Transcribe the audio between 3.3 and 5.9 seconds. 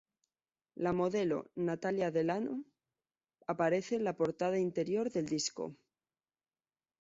aparece en la portada e interior del disco.